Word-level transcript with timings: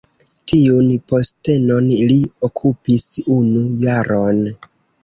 Tiun 0.51 0.87
postenon 1.11 1.91
li 2.13 2.19
okupis 2.51 3.09
unu 3.39 3.65
jaron. 3.87 4.47